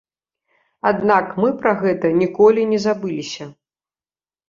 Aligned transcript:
Аднак, 0.91 1.25
мы 1.45 1.53
пра 1.61 1.73
гэта 1.83 2.13
ніколі 2.25 2.67
не 2.73 2.83
забыліся. 2.89 3.53